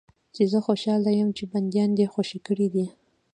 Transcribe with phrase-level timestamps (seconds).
[0.35, 2.85] چې زه خوشاله یم چې بندیان دې خوشي کړي دي.